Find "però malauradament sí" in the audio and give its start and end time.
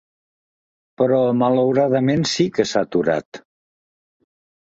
1.01-2.47